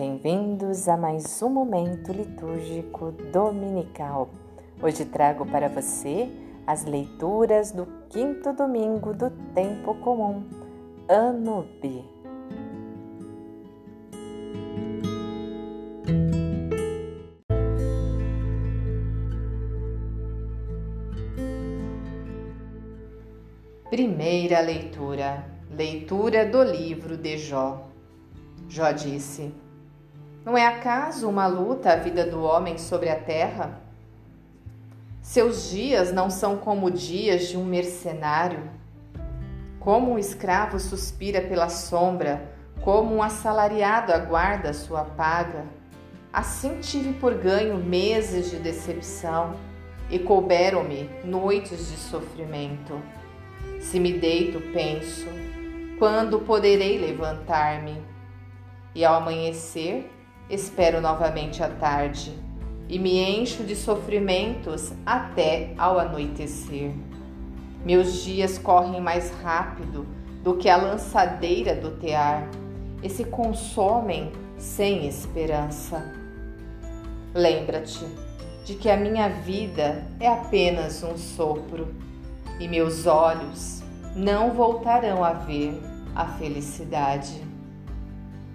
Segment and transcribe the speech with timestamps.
[0.00, 4.30] Bem-vindos a mais um momento litúrgico dominical.
[4.80, 6.30] Hoje trago para você
[6.64, 10.44] as leituras do quinto domingo do tempo comum,
[11.08, 12.04] ano B.
[23.90, 25.44] Primeira leitura.
[25.76, 27.88] Leitura do livro de Jó.
[28.68, 29.52] Jó disse:
[30.44, 33.80] Não é acaso uma luta a vida do homem sobre a terra?
[35.20, 38.70] Seus dias não são como dias de um mercenário.
[39.78, 45.66] Como um escravo suspira pela sombra, como um assalariado aguarda sua paga,
[46.32, 49.54] assim tive por ganho meses de decepção
[50.08, 53.00] e couberam-me noites de sofrimento.
[53.80, 55.26] Se me deito, penso,
[55.98, 58.00] quando poderei levantar-me?
[58.94, 60.10] E ao amanhecer,
[60.50, 62.32] espero novamente a tarde
[62.88, 66.92] e me encho de sofrimentos até ao anoitecer.
[67.84, 70.06] Meus dias correm mais rápido
[70.42, 72.48] do que a lançadeira do tear
[73.02, 76.14] e se consomem sem esperança.
[77.34, 78.06] Lembra-te
[78.64, 81.94] de que a minha vida é apenas um sopro
[82.58, 83.82] e meus olhos
[84.16, 85.80] não voltarão a ver
[86.14, 87.47] a felicidade.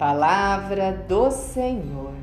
[0.00, 2.14] Palavra do Senhor.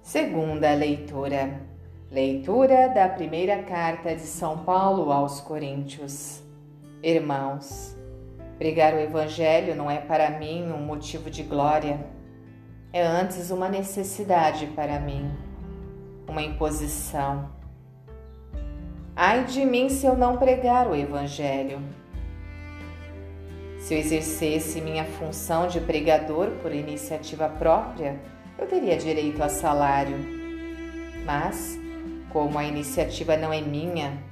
[0.00, 1.60] Segunda leitura.
[2.08, 6.40] Leitura da primeira carta de São Paulo aos Coríntios.
[7.02, 7.96] Irmãos,
[8.58, 11.98] Pregar o Evangelho não é para mim um motivo de glória,
[12.92, 15.34] é antes uma necessidade para mim,
[16.30, 17.50] uma imposição.
[19.16, 21.82] Ai de mim se eu não pregar o Evangelho.
[23.80, 28.20] Se eu exercesse minha função de pregador por iniciativa própria,
[28.56, 30.16] eu teria direito a salário.
[31.26, 31.78] Mas,
[32.32, 34.22] como a iniciativa não é minha,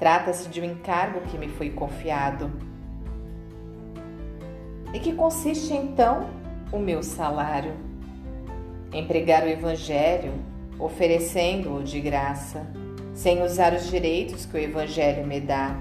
[0.00, 2.50] trata-se de um encargo que me foi confiado
[4.92, 6.28] e que consiste então
[6.72, 7.74] o meu salário?
[8.92, 10.32] Em pregar o Evangelho,
[10.78, 12.66] oferecendo-o de graça,
[13.14, 15.76] sem usar os direitos que o Evangelho me dá.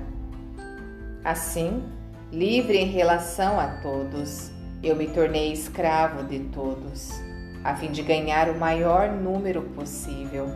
[1.23, 1.83] Assim,
[2.31, 7.11] livre em relação a todos, eu me tornei escravo de todos,
[7.63, 10.47] a fim de ganhar o maior número possível.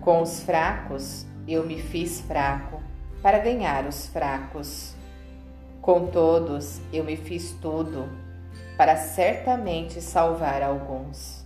[0.00, 2.80] Com os fracos, eu me fiz fraco,
[3.22, 4.94] para ganhar os fracos.
[5.82, 8.08] Com todos eu me fiz tudo,
[8.76, 11.39] para certamente salvar alguns.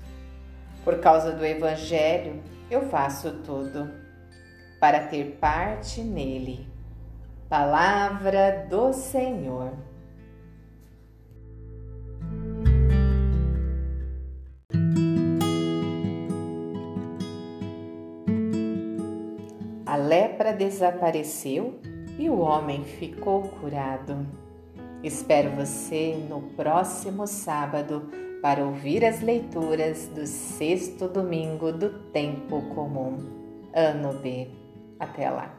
[0.84, 3.90] Por causa do Evangelho, eu faço tudo,
[4.78, 6.68] para ter parte nele.
[7.48, 9.72] Palavra do Senhor.
[19.86, 21.80] A lepra desapareceu
[22.18, 24.26] e o homem ficou curado.
[25.02, 28.10] Espero você no próximo sábado
[28.44, 33.16] para ouvir as leituras do sexto domingo do Tempo Comum,
[33.72, 34.50] ano B.
[35.00, 35.58] Até lá!